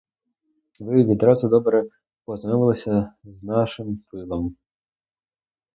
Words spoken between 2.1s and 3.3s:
познайомилися